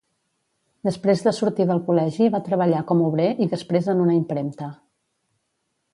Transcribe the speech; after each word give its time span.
Després 0.87 1.19
de 1.25 1.33
sortir 1.39 1.67
del 1.71 1.83
col·legi 1.89 2.31
va 2.37 2.41
treballar 2.49 2.81
com 2.93 3.03
obrer 3.11 3.29
i 3.47 3.51
després 3.55 3.93
en 3.95 4.05
una 4.07 4.17
impremta. 4.23 4.75